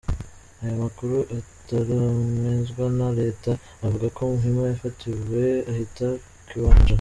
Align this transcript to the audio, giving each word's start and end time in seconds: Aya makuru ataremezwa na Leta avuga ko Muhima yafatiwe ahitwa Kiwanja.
Aya 0.61 0.75
makuru 0.83 1.17
ataremezwa 1.37 2.85
na 2.97 3.07
Leta 3.19 3.51
avuga 3.85 4.05
ko 4.15 4.19
Muhima 4.31 4.61
yafatiwe 4.71 5.43
ahitwa 5.71 6.09
Kiwanja. 6.47 6.89